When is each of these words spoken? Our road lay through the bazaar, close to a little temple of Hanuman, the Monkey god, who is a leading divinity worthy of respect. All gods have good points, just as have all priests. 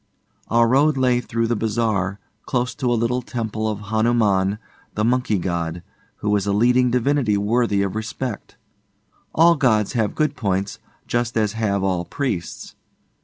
Our 0.47 0.67
road 0.67 0.97
lay 0.97 1.21
through 1.21 1.45
the 1.45 1.55
bazaar, 1.55 2.19
close 2.47 2.73
to 2.73 2.91
a 2.91 2.97
little 2.97 3.21
temple 3.21 3.67
of 3.69 3.91
Hanuman, 3.91 4.57
the 4.95 5.03
Monkey 5.05 5.37
god, 5.37 5.83
who 6.15 6.35
is 6.35 6.47
a 6.47 6.51
leading 6.53 6.89
divinity 6.89 7.37
worthy 7.37 7.83
of 7.83 7.95
respect. 7.95 8.57
All 9.35 9.53
gods 9.53 9.93
have 9.93 10.15
good 10.15 10.35
points, 10.35 10.79
just 11.05 11.37
as 11.37 11.53
have 11.53 11.83
all 11.83 12.03
priests. 12.03 12.73